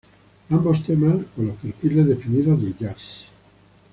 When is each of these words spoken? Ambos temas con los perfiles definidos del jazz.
Ambos 0.49 0.81
temas 0.81 1.23
con 1.35 1.45
los 1.45 1.57
perfiles 1.57 2.07
definidos 2.07 2.59
del 2.59 2.75
jazz. 2.75 3.29